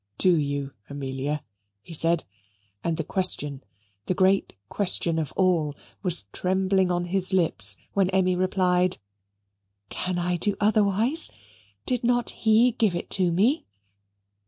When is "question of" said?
4.67-5.31